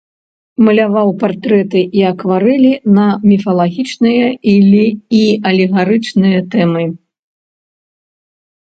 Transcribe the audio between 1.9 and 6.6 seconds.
і акварэлі на міфалагічныя і алегарычныя